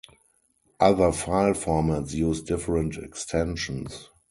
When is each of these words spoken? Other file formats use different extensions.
Other 0.79 1.11
file 1.11 1.53
formats 1.53 2.11
use 2.15 2.41
different 2.41 2.97
extensions. 2.97 4.09